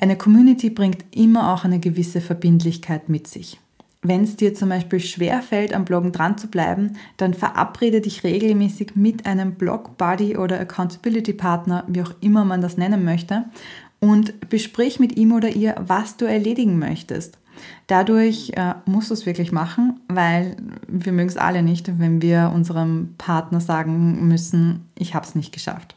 Eine 0.00 0.16
Community 0.16 0.70
bringt 0.70 1.04
immer 1.10 1.52
auch 1.52 1.64
eine 1.64 1.80
gewisse 1.80 2.20
Verbindlichkeit 2.20 3.08
mit 3.08 3.26
sich. 3.26 3.60
Wenn 4.04 4.24
es 4.24 4.36
dir 4.36 4.54
zum 4.54 4.68
Beispiel 4.68 4.98
schwer 4.98 5.42
fällt, 5.42 5.74
am 5.74 5.84
Bloggen 5.84 6.10
dran 6.10 6.36
zu 6.36 6.48
bleiben, 6.48 6.94
dann 7.18 7.34
verabrede 7.34 8.00
dich 8.00 8.24
regelmäßig 8.24 8.96
mit 8.96 9.26
einem 9.26 9.54
Blog-Buddy 9.54 10.36
oder 10.36 10.58
Accountability-Partner, 10.58 11.84
wie 11.86 12.02
auch 12.02 12.14
immer 12.20 12.44
man 12.44 12.60
das 12.60 12.76
nennen 12.76 13.04
möchte, 13.04 13.44
und 14.00 14.48
besprich 14.48 14.98
mit 14.98 15.16
ihm 15.16 15.32
oder 15.32 15.50
ihr, 15.50 15.76
was 15.78 16.16
du 16.16 16.24
erledigen 16.24 16.80
möchtest. 16.80 17.38
Dadurch 17.86 18.52
äh, 18.56 18.74
musst 18.86 19.10
du 19.10 19.14
es 19.14 19.26
wirklich 19.26 19.52
machen, 19.52 20.00
weil 20.08 20.56
wir 20.88 21.12
mögen 21.12 21.28
es 21.28 21.36
alle 21.36 21.62
nicht, 21.62 21.98
wenn 21.98 22.22
wir 22.22 22.52
unserem 22.54 23.14
Partner 23.18 23.60
sagen 23.60 24.26
müssen, 24.28 24.88
ich 24.94 25.14
habe 25.14 25.26
es 25.26 25.34
nicht 25.34 25.52
geschafft. 25.52 25.96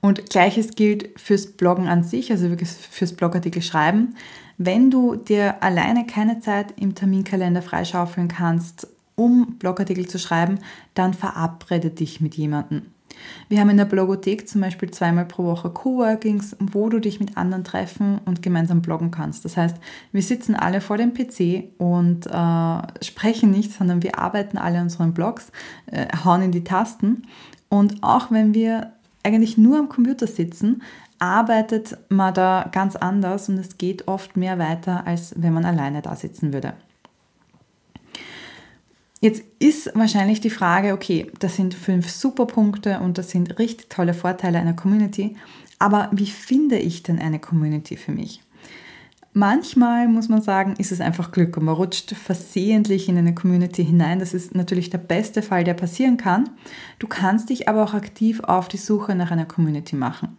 Und 0.00 0.30
gleiches 0.30 0.70
gilt 0.76 1.20
fürs 1.20 1.46
Bloggen 1.46 1.86
an 1.86 2.02
sich, 2.02 2.30
also 2.30 2.48
wirklich 2.48 2.70
fürs 2.70 3.12
Blogartikel 3.12 3.62
schreiben. 3.62 4.14
Wenn 4.56 4.90
du 4.90 5.16
dir 5.16 5.62
alleine 5.62 6.06
keine 6.06 6.40
Zeit 6.40 6.74
im 6.78 6.94
Terminkalender 6.94 7.62
freischaufeln 7.62 8.28
kannst, 8.28 8.88
um 9.14 9.58
Blogartikel 9.58 10.06
zu 10.06 10.18
schreiben, 10.18 10.58
dann 10.94 11.12
verabrede 11.12 11.90
dich 11.90 12.20
mit 12.20 12.34
jemandem. 12.34 12.82
Wir 13.48 13.60
haben 13.60 13.70
in 13.70 13.76
der 13.76 13.84
Blogothek 13.84 14.48
zum 14.48 14.60
Beispiel 14.60 14.90
zweimal 14.90 15.24
pro 15.24 15.44
Woche 15.44 15.70
Coworkings, 15.70 16.56
wo 16.58 16.88
du 16.88 17.00
dich 17.00 17.20
mit 17.20 17.36
anderen 17.36 17.64
treffen 17.64 18.20
und 18.24 18.42
gemeinsam 18.42 18.82
bloggen 18.82 19.10
kannst. 19.10 19.44
Das 19.44 19.56
heißt, 19.56 19.76
wir 20.12 20.22
sitzen 20.22 20.54
alle 20.54 20.80
vor 20.80 20.96
dem 20.96 21.14
PC 21.14 21.64
und 21.78 22.26
äh, 22.26 23.04
sprechen 23.04 23.50
nicht, 23.50 23.72
sondern 23.72 24.02
wir 24.02 24.18
arbeiten 24.18 24.58
alle 24.58 24.80
unseren 24.80 25.14
Blogs, 25.14 25.50
äh, 25.86 26.06
hauen 26.24 26.42
in 26.42 26.52
die 26.52 26.64
Tasten. 26.64 27.22
Und 27.68 28.02
auch 28.02 28.30
wenn 28.30 28.54
wir 28.54 28.92
eigentlich 29.22 29.58
nur 29.58 29.78
am 29.78 29.88
Computer 29.88 30.26
sitzen, 30.26 30.82
arbeitet 31.18 31.98
man 32.08 32.34
da 32.34 32.68
ganz 32.72 32.96
anders 32.96 33.48
und 33.48 33.58
es 33.58 33.78
geht 33.78 34.08
oft 34.08 34.36
mehr 34.36 34.58
weiter, 34.58 35.06
als 35.06 35.34
wenn 35.36 35.52
man 35.52 35.64
alleine 35.64 36.02
da 36.02 36.16
sitzen 36.16 36.52
würde. 36.52 36.72
Jetzt 39.20 39.42
ist 39.58 39.90
wahrscheinlich 39.94 40.40
die 40.40 40.48
Frage, 40.48 40.94
okay, 40.94 41.30
das 41.38 41.56
sind 41.56 41.74
fünf 41.74 42.10
super 42.10 42.46
Punkte 42.46 43.00
und 43.00 43.18
das 43.18 43.30
sind 43.30 43.58
richtig 43.58 43.90
tolle 43.90 44.14
Vorteile 44.14 44.58
einer 44.58 44.72
Community, 44.72 45.36
aber 45.78 46.08
wie 46.12 46.26
finde 46.26 46.78
ich 46.78 47.02
denn 47.02 47.18
eine 47.18 47.38
Community 47.38 47.98
für 47.98 48.12
mich? 48.12 48.42
Manchmal 49.32 50.08
muss 50.08 50.28
man 50.28 50.42
sagen, 50.42 50.74
ist 50.78 50.90
es 50.90 51.00
einfach 51.00 51.30
Glück 51.32 51.56
und 51.56 51.64
man 51.64 51.76
rutscht 51.76 52.12
versehentlich 52.16 53.08
in 53.08 53.16
eine 53.16 53.34
Community 53.34 53.84
hinein. 53.84 54.18
Das 54.18 54.34
ist 54.34 54.56
natürlich 54.56 54.90
der 54.90 54.98
beste 54.98 55.42
Fall, 55.42 55.62
der 55.62 55.74
passieren 55.74 56.16
kann. 56.16 56.50
Du 56.98 57.06
kannst 57.06 57.48
dich 57.50 57.68
aber 57.68 57.84
auch 57.84 57.94
aktiv 57.94 58.40
auf 58.40 58.66
die 58.66 58.76
Suche 58.76 59.14
nach 59.14 59.30
einer 59.30 59.44
Community 59.44 59.94
machen. 59.94 60.36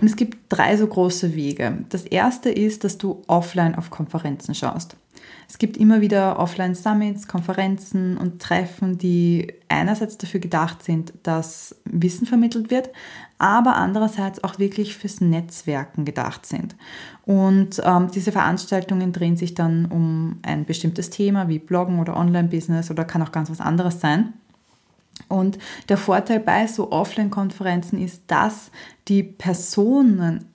Und 0.00 0.06
es 0.06 0.16
gibt 0.16 0.38
drei 0.48 0.76
so 0.76 0.86
große 0.86 1.34
Wege. 1.34 1.84
Das 1.90 2.04
erste 2.04 2.50
ist, 2.50 2.82
dass 2.84 2.96
du 2.96 3.22
offline 3.26 3.74
auf 3.74 3.90
Konferenzen 3.90 4.54
schaust. 4.54 4.96
Es 5.48 5.58
gibt 5.58 5.76
immer 5.76 6.00
wieder 6.00 6.38
Offline-Summits, 6.38 7.26
Konferenzen 7.26 8.16
und 8.16 8.40
Treffen, 8.40 8.98
die 8.98 9.52
einerseits 9.68 10.16
dafür 10.16 10.40
gedacht 10.40 10.82
sind, 10.82 11.12
dass 11.22 11.76
Wissen 11.84 12.26
vermittelt 12.26 12.70
wird, 12.70 12.90
aber 13.38 13.76
andererseits 13.76 14.44
auch 14.44 14.58
wirklich 14.58 14.96
fürs 14.96 15.20
Netzwerken 15.20 16.04
gedacht 16.04 16.46
sind. 16.46 16.76
Und 17.24 17.80
ähm, 17.84 18.10
diese 18.12 18.32
Veranstaltungen 18.32 19.12
drehen 19.12 19.36
sich 19.36 19.54
dann 19.54 19.86
um 19.86 20.38
ein 20.42 20.64
bestimmtes 20.66 21.10
Thema 21.10 21.48
wie 21.48 21.58
Bloggen 21.58 21.98
oder 21.98 22.16
Online-Business 22.16 22.90
oder 22.90 23.04
kann 23.04 23.22
auch 23.22 23.32
ganz 23.32 23.50
was 23.50 23.60
anderes 23.60 24.00
sein. 24.00 24.34
Und 25.28 25.58
der 25.88 25.96
Vorteil 25.96 26.40
bei 26.40 26.66
so 26.66 26.92
Offline-Konferenzen 26.92 28.00
ist, 28.00 28.22
dass 28.26 28.70
die 29.08 29.22
Personen 29.22 30.46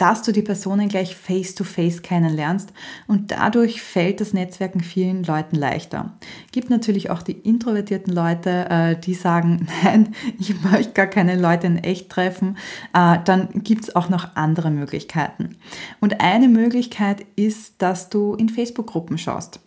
dass 0.00 0.22
du 0.22 0.32
die 0.32 0.40
Personen 0.40 0.88
gleich 0.88 1.14
face-to-face 1.14 2.00
kennenlernst 2.00 2.72
und 3.06 3.32
dadurch 3.32 3.82
fällt 3.82 4.22
das 4.22 4.32
Netzwerken 4.32 4.80
vielen 4.80 5.24
Leuten 5.24 5.56
leichter. 5.56 6.14
Gibt 6.52 6.70
natürlich 6.70 7.10
auch 7.10 7.20
die 7.20 7.32
introvertierten 7.32 8.12
Leute, 8.12 8.70
äh, 8.70 8.96
die 8.98 9.12
sagen, 9.12 9.68
nein, 9.84 10.14
ich 10.38 10.58
möchte 10.62 10.92
gar 10.92 11.06
keine 11.06 11.36
Leute 11.36 11.66
in 11.66 11.76
echt 11.76 12.08
treffen. 12.08 12.56
Äh, 12.94 13.18
dann 13.26 13.50
gibt 13.52 13.84
es 13.84 13.94
auch 13.94 14.08
noch 14.08 14.36
andere 14.36 14.70
Möglichkeiten. 14.70 15.56
Und 16.00 16.22
eine 16.22 16.48
Möglichkeit 16.48 17.26
ist, 17.36 17.74
dass 17.82 18.08
du 18.08 18.34
in 18.34 18.48
Facebook-Gruppen 18.48 19.18
schaust. 19.18 19.60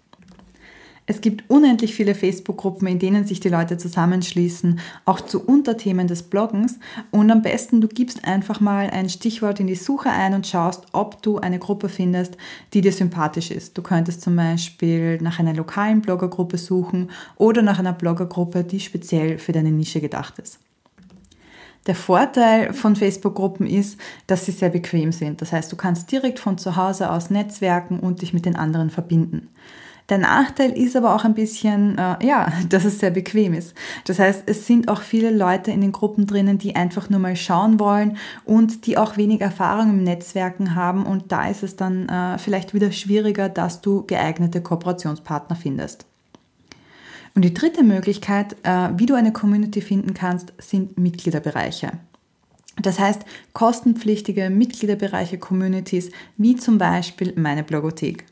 Es 1.05 1.19
gibt 1.19 1.50
unendlich 1.50 1.93
viele 1.93 2.15
Facebook-Gruppen, 2.15 2.88
in 2.88 2.98
denen 2.98 3.25
sich 3.25 3.41
die 3.41 3.50
Leute 3.50 3.77
zusammenschließen, 3.77 4.79
auch 5.03 5.19
zu 5.19 5.45
Unterthemen 5.45 6.07
des 6.07 6.24
Bloggens. 6.24 6.79
Und 7.12 7.29
am 7.29 7.41
besten, 7.41 7.81
du 7.81 7.89
gibst 7.89 8.25
einfach 8.25 8.62
mal 8.62 8.89
ein 8.89 9.10
Stichwort 9.10 9.60
in 9.60 9.67
die 9.67 9.75
Suche 9.75 10.10
ein 10.10 10.33
und 10.33 10.48
schaust, 10.48 10.86
ob 10.93 11.22
du 11.22 11.39
eine 11.39 11.60
Gruppe 11.60 11.89
findest, 11.89 12.38
die 12.74 12.79
dir 12.79 12.93
sympathisch 12.93 13.51
ist. 13.51 13.77
Du 13.77 13.81
könntest 13.81 14.22
zum 14.22 14.38
Beispiel 14.38 15.17
nach 15.22 15.39
einer 15.39 15.53
lokalen 15.53 16.01
Bloggergruppe 16.01 16.57
suchen 16.57 17.12
oder 17.36 17.62
nach 17.62 17.79
einer 17.79 17.93
Bloggergruppe, 17.93 18.63
die 18.63 18.79
speziell 18.79 19.39
für 19.39 19.51
deine 19.51 19.72
Nische 19.72 20.00
gedacht 20.00 20.39
ist. 20.39 20.60
Der 21.86 21.95
Vorteil 21.95 22.72
von 22.72 22.95
Facebook-Gruppen 22.95 23.67
ist, 23.67 24.00
dass 24.27 24.45
sie 24.45 24.53
sehr 24.53 24.69
bequem 24.69 25.12
sind. 25.12 25.41
Das 25.41 25.51
heißt, 25.51 25.69
du 25.69 25.75
kannst 25.75 26.10
direkt 26.13 26.39
von 26.39 26.57
zu 26.57 26.77
Hause 26.77 27.12
aus 27.12 27.29
netzwerken 27.29 28.00
und 28.00 28.22
dich 28.22 28.33
mit 28.33 28.45
den 28.45 28.55
anderen 28.55 28.89
verbinden. 28.89 29.50
Der 30.10 30.17
Nachteil 30.17 30.72
ist 30.72 30.95
aber 30.95 31.15
auch 31.15 31.24
ein 31.24 31.33
bisschen, 31.33 31.98
äh, 31.98 32.25
ja, 32.25 32.51
dass 32.69 32.86
es 32.86 33.00
sehr 33.00 33.12
bequem 33.12 33.53
ist. 33.53 33.74
Das 34.05 34.19
heißt, 34.19 34.43
es 34.45 34.67
sind 34.67 34.89
auch 34.89 35.01
viele 35.01 35.31
Leute 35.31 35.72
in 35.72 35.81
den 35.81 35.91
Gruppen 35.91 36.27
drinnen, 36.27 36.57
die 36.57 36.75
einfach 36.75 37.10
nur 37.10 37.19
mal 37.19 37.36
schauen 37.36 37.79
wollen 37.79 38.17
und 38.45 38.86
die 38.86 38.98
auch 38.98 39.17
wenig 39.17 39.41
Erfahrung 39.41 39.89
im 39.89 40.03
Netzwerken 40.03 40.75
haben. 40.75 41.05
Und 41.05 41.31
da 41.31 41.48
ist 41.48 41.63
es 41.63 41.75
dann 41.75 42.10
äh, 42.10 42.38
vielleicht 42.38 42.74
wieder 42.74 42.91
schwieriger, 42.91 43.50
dass 43.50 43.81
du 43.81 44.03
geeignete 44.05 44.62
Kooperationspartner 44.62 45.55
findest. 45.55 46.05
Und 47.36 47.43
die 47.43 47.53
dritte 47.53 47.83
Möglichkeit, 47.83 48.55
äh, 48.63 48.89
wie 48.98 49.05
du 49.05 49.15
eine 49.15 49.33
Community 49.33 49.81
finden 49.81 50.13
kannst, 50.13 50.53
sind 50.60 51.00
Mitgliederbereiche. 51.00 51.93
Das 52.81 53.00
heißt, 53.00 53.24
kostenpflichtige 53.53 54.50
Mitgliederbereiche 54.50 55.38
Communities, 55.38 56.12
wie 56.38 56.55
zum 56.55 56.77
Beispiel 56.77 57.33
meine 57.36 57.63
Blogothek. 57.63 58.25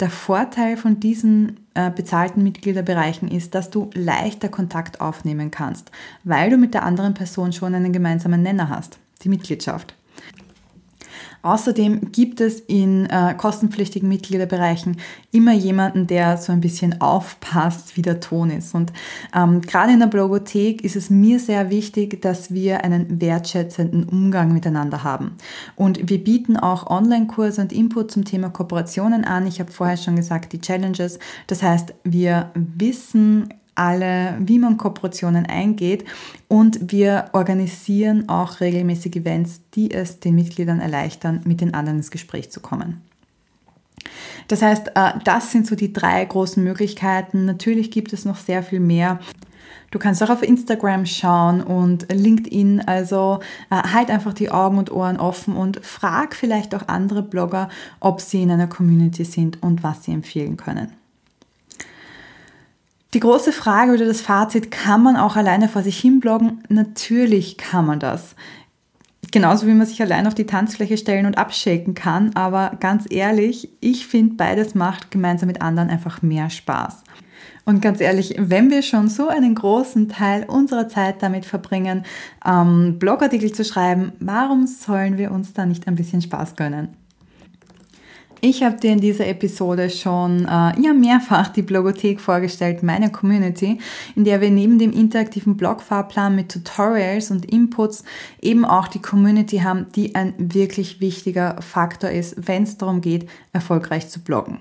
Der 0.00 0.10
Vorteil 0.10 0.76
von 0.76 1.00
diesen 1.00 1.66
äh, 1.74 1.90
bezahlten 1.90 2.44
Mitgliederbereichen 2.44 3.28
ist, 3.28 3.54
dass 3.56 3.70
du 3.70 3.90
leichter 3.94 4.48
Kontakt 4.48 5.00
aufnehmen 5.00 5.50
kannst, 5.50 5.90
weil 6.22 6.50
du 6.50 6.56
mit 6.56 6.72
der 6.72 6.84
anderen 6.84 7.14
Person 7.14 7.52
schon 7.52 7.74
einen 7.74 7.92
gemeinsamen 7.92 8.42
Nenner 8.42 8.68
hast, 8.68 8.98
die 9.22 9.28
Mitgliedschaft. 9.28 9.97
Außerdem 11.48 12.12
gibt 12.12 12.42
es 12.42 12.60
in 12.60 13.06
äh, 13.06 13.34
kostenpflichtigen 13.34 14.06
Mitgliederbereichen 14.06 14.98
immer 15.30 15.54
jemanden, 15.54 16.06
der 16.06 16.36
so 16.36 16.52
ein 16.52 16.60
bisschen 16.60 17.00
aufpasst, 17.00 17.96
wie 17.96 18.02
der 18.02 18.20
Ton 18.20 18.50
ist. 18.50 18.74
Und 18.74 18.92
ähm, 19.34 19.62
gerade 19.62 19.94
in 19.94 20.00
der 20.00 20.08
Blogothek 20.08 20.84
ist 20.84 20.94
es 20.94 21.08
mir 21.08 21.40
sehr 21.40 21.70
wichtig, 21.70 22.20
dass 22.20 22.52
wir 22.52 22.84
einen 22.84 23.18
wertschätzenden 23.20 24.04
Umgang 24.04 24.52
miteinander 24.52 25.04
haben. 25.04 25.36
Und 25.74 26.10
wir 26.10 26.22
bieten 26.22 26.58
auch 26.58 26.90
Online-Kurse 26.90 27.62
und 27.62 27.72
Input 27.72 28.10
zum 28.10 28.26
Thema 28.26 28.50
Kooperationen 28.50 29.24
an. 29.24 29.46
Ich 29.46 29.58
habe 29.58 29.72
vorher 29.72 29.96
schon 29.96 30.16
gesagt, 30.16 30.52
die 30.52 30.60
Challenges. 30.60 31.18
Das 31.46 31.62
heißt, 31.62 31.94
wir 32.04 32.50
wissen 32.54 33.54
alle, 33.78 34.36
wie 34.40 34.58
man 34.58 34.76
Kooperationen 34.76 35.46
eingeht 35.46 36.04
und 36.48 36.92
wir 36.92 37.26
organisieren 37.32 38.28
auch 38.28 38.60
regelmäßig 38.60 39.16
Events, 39.16 39.60
die 39.74 39.92
es 39.92 40.20
den 40.20 40.34
Mitgliedern 40.34 40.80
erleichtern, 40.80 41.40
mit 41.44 41.60
den 41.60 41.74
anderen 41.74 41.98
ins 41.98 42.10
Gespräch 42.10 42.50
zu 42.50 42.60
kommen. 42.60 43.02
Das 44.48 44.62
heißt, 44.62 44.92
äh, 44.94 45.12
das 45.24 45.52
sind 45.52 45.66
so 45.66 45.74
die 45.74 45.92
drei 45.92 46.24
großen 46.24 46.62
Möglichkeiten. 46.62 47.44
Natürlich 47.44 47.90
gibt 47.90 48.12
es 48.12 48.24
noch 48.24 48.36
sehr 48.36 48.62
viel 48.62 48.80
mehr. 48.80 49.20
Du 49.90 49.98
kannst 49.98 50.22
auch 50.22 50.30
auf 50.30 50.42
Instagram 50.42 51.06
schauen 51.06 51.62
und 51.62 52.12
LinkedIn. 52.12 52.82
Also 52.82 53.40
äh, 53.70 53.76
halt 53.76 54.10
einfach 54.10 54.34
die 54.34 54.50
Augen 54.50 54.78
und 54.78 54.90
Ohren 54.90 55.18
offen 55.18 55.56
und 55.56 55.84
frag 55.84 56.34
vielleicht 56.34 56.74
auch 56.74 56.88
andere 56.88 57.22
Blogger, 57.22 57.68
ob 58.00 58.20
sie 58.20 58.42
in 58.42 58.50
einer 58.50 58.66
Community 58.66 59.24
sind 59.24 59.62
und 59.62 59.82
was 59.82 60.04
sie 60.04 60.12
empfehlen 60.12 60.56
können. 60.56 60.97
Die 63.14 63.20
große 63.20 63.52
Frage 63.52 63.92
oder 63.92 64.04
das 64.04 64.20
Fazit, 64.20 64.70
kann 64.70 65.02
man 65.02 65.16
auch 65.16 65.36
alleine 65.36 65.68
vor 65.68 65.82
sich 65.82 65.98
hin 65.98 66.20
bloggen? 66.20 66.62
Natürlich 66.68 67.56
kann 67.56 67.86
man 67.86 68.00
das. 68.00 68.34
Genauso 69.30 69.66
wie 69.66 69.72
man 69.72 69.86
sich 69.86 70.02
allein 70.02 70.26
auf 70.26 70.34
die 70.34 70.44
Tanzfläche 70.44 70.98
stellen 70.98 71.24
und 71.24 71.38
abschaken 71.38 71.94
kann. 71.94 72.34
Aber 72.34 72.76
ganz 72.80 73.06
ehrlich, 73.08 73.70
ich 73.80 74.06
finde, 74.06 74.34
beides 74.36 74.74
macht 74.74 75.10
gemeinsam 75.10 75.46
mit 75.46 75.62
anderen 75.62 75.88
einfach 75.88 76.20
mehr 76.20 76.50
Spaß. 76.50 77.02
Und 77.64 77.80
ganz 77.80 78.00
ehrlich, 78.00 78.34
wenn 78.38 78.70
wir 78.70 78.82
schon 78.82 79.08
so 79.08 79.28
einen 79.28 79.54
großen 79.54 80.08
Teil 80.08 80.44
unserer 80.44 80.88
Zeit 80.88 81.22
damit 81.22 81.46
verbringen, 81.46 82.04
ähm, 82.46 82.98
Blogartikel 82.98 83.52
zu 83.52 83.64
schreiben, 83.64 84.12
warum 84.20 84.66
sollen 84.66 85.16
wir 85.16 85.32
uns 85.32 85.54
da 85.54 85.64
nicht 85.64 85.86
ein 85.88 85.94
bisschen 85.94 86.20
Spaß 86.22 86.56
gönnen? 86.56 86.88
Ich 88.40 88.62
habe 88.62 88.76
dir 88.76 88.92
in 88.92 89.00
dieser 89.00 89.26
Episode 89.26 89.90
schon 89.90 90.44
äh, 90.44 90.80
ja, 90.80 90.92
mehrfach 90.94 91.48
die 91.48 91.62
Blogothek 91.62 92.20
vorgestellt, 92.20 92.84
meine 92.84 93.10
Community, 93.10 93.78
in 94.14 94.22
der 94.22 94.40
wir 94.40 94.50
neben 94.50 94.78
dem 94.78 94.92
interaktiven 94.92 95.56
Blogfahrplan 95.56 96.36
mit 96.36 96.52
Tutorials 96.52 97.32
und 97.32 97.50
Inputs 97.50 98.04
eben 98.40 98.64
auch 98.64 98.86
die 98.86 99.02
Community 99.02 99.58
haben, 99.58 99.86
die 99.96 100.14
ein 100.14 100.34
wirklich 100.38 101.00
wichtiger 101.00 101.60
Faktor 101.60 102.10
ist, 102.10 102.36
wenn 102.46 102.62
es 102.62 102.78
darum 102.78 103.00
geht, 103.00 103.28
erfolgreich 103.52 104.08
zu 104.08 104.20
bloggen. 104.20 104.58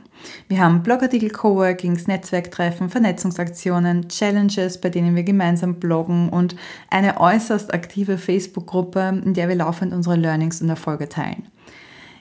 Wir 0.48 0.60
haben 0.60 0.82
Blogartikel, 0.82 1.30
Coworkings, 1.30 2.08
Netzwerktreffen, 2.08 2.90
Vernetzungsaktionen, 2.90 4.10
Challenges, 4.10 4.82
bei 4.82 4.90
denen 4.90 5.16
wir 5.16 5.24
gemeinsam 5.24 5.76
bloggen 5.76 6.30
und 6.30 6.56
eine 6.90 7.20
äußerst 7.20 7.72
aktive 7.76 8.18
Facebook-Gruppe, 8.18 9.22
in 9.24 9.36
der 9.36 9.50
wir 9.50 9.56
laufend 9.56 9.94
unsere 9.94 10.16
Learnings 10.16 10.64
und 10.64 10.70
Erfolge 10.70 11.08
teilen. 11.08 11.44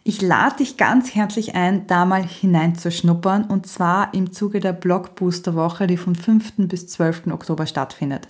Ich 0.08 0.22
lade 0.22 0.58
dich 0.58 0.76
ganz 0.76 1.16
herzlich 1.16 1.56
ein, 1.56 1.88
da 1.88 2.04
mal 2.04 2.24
hineinzuschnuppern 2.24 3.46
und 3.46 3.66
zwar 3.66 4.14
im 4.14 4.30
Zuge 4.30 4.60
der 4.60 4.72
Blogbooster 4.72 5.56
Woche, 5.56 5.88
die 5.88 5.96
vom 5.96 6.14
5. 6.14 6.68
bis 6.68 6.86
12. 6.86 7.26
Oktober 7.32 7.66
stattfindet. 7.66 8.28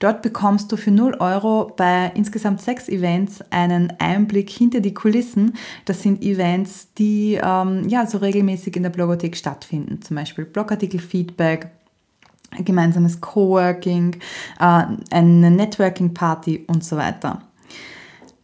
Dort 0.00 0.20
bekommst 0.20 0.70
du 0.70 0.76
für 0.76 0.90
0 0.90 1.14
Euro 1.20 1.72
bei 1.78 2.12
insgesamt 2.14 2.60
sechs 2.60 2.90
Events 2.90 3.42
einen 3.50 3.94
Einblick 4.00 4.50
hinter 4.50 4.80
die 4.80 4.92
Kulissen. 4.92 5.54
Das 5.86 6.02
sind 6.02 6.22
Events, 6.22 6.92
die 6.98 7.40
ähm, 7.42 7.88
ja 7.88 8.06
so 8.06 8.18
regelmäßig 8.18 8.76
in 8.76 8.82
der 8.82 8.90
Blogothek 8.90 9.34
stattfinden, 9.34 10.02
zum 10.02 10.16
Beispiel 10.16 10.44
Blogartikel-Feedback, 10.44 11.70
gemeinsames 12.58 13.22
Coworking, 13.22 14.16
äh, 14.60 14.82
eine 15.10 15.50
Networking-Party 15.50 16.66
und 16.66 16.84
so 16.84 16.98
weiter. 16.98 17.40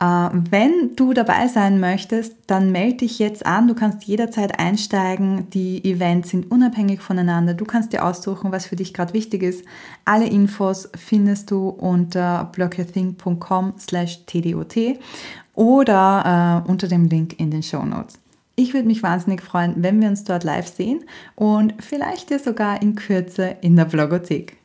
Äh, 0.00 0.28
wenn 0.32 0.96
du 0.96 1.12
dabei 1.12 1.46
sein 1.46 1.78
möchtest, 1.78 2.34
dann 2.46 2.72
melde 2.72 2.98
dich 2.98 3.18
jetzt 3.18 3.44
an. 3.44 3.68
Du 3.68 3.74
kannst 3.74 4.04
jederzeit 4.04 4.58
einsteigen. 4.58 5.50
Die 5.50 5.84
Events 5.84 6.30
sind 6.30 6.50
unabhängig 6.50 7.00
voneinander. 7.00 7.54
Du 7.54 7.66
kannst 7.66 7.92
dir 7.92 8.04
aussuchen, 8.04 8.50
was 8.50 8.66
für 8.66 8.76
dich 8.76 8.94
gerade 8.94 9.12
wichtig 9.12 9.42
ist. 9.42 9.64
Alle 10.06 10.26
Infos 10.26 10.88
findest 10.96 11.50
du 11.50 11.68
unter 11.68 12.50
blockyourthing.com 12.52 13.74
slash 13.78 14.24
tdot 14.24 14.74
oder 15.54 16.64
äh, 16.66 16.70
unter 16.70 16.88
dem 16.88 17.06
Link 17.06 17.38
in 17.38 17.50
den 17.50 17.62
Show 17.62 17.84
Notes. 17.84 18.18
Ich 18.56 18.74
würde 18.74 18.86
mich 18.86 19.02
wahnsinnig 19.02 19.42
freuen, 19.42 19.74
wenn 19.82 20.00
wir 20.00 20.08
uns 20.08 20.24
dort 20.24 20.44
live 20.44 20.68
sehen 20.68 21.04
und 21.34 21.74
vielleicht 21.78 22.30
ja 22.30 22.38
sogar 22.38 22.82
in 22.82 22.94
Kürze 22.94 23.56
in 23.60 23.76
der 23.76 23.86
Blogothek. 23.86 24.59